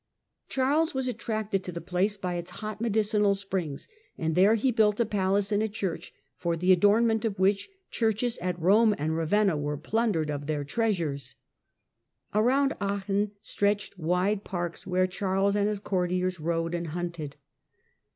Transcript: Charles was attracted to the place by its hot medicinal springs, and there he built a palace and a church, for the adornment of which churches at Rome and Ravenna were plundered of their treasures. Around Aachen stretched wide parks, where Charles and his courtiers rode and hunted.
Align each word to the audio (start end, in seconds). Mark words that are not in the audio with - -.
Charles 0.49 0.95
was 0.95 1.07
attracted 1.07 1.63
to 1.63 1.71
the 1.71 1.79
place 1.79 2.17
by 2.17 2.33
its 2.33 2.49
hot 2.65 2.81
medicinal 2.81 3.35
springs, 3.35 3.87
and 4.17 4.33
there 4.33 4.55
he 4.55 4.71
built 4.71 4.99
a 4.99 5.05
palace 5.05 5.51
and 5.51 5.61
a 5.61 5.69
church, 5.69 6.11
for 6.35 6.57
the 6.57 6.71
adornment 6.71 7.23
of 7.23 7.37
which 7.37 7.69
churches 7.91 8.39
at 8.39 8.59
Rome 8.59 8.95
and 8.97 9.15
Ravenna 9.15 9.55
were 9.55 9.77
plundered 9.77 10.31
of 10.31 10.47
their 10.47 10.63
treasures. 10.63 11.35
Around 12.33 12.73
Aachen 12.81 13.33
stretched 13.41 13.99
wide 13.99 14.43
parks, 14.43 14.87
where 14.87 15.05
Charles 15.05 15.55
and 15.55 15.67
his 15.69 15.79
courtiers 15.79 16.39
rode 16.39 16.73
and 16.73 16.87
hunted. 16.87 17.35